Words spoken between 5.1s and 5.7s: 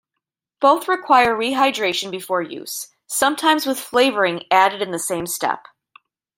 step.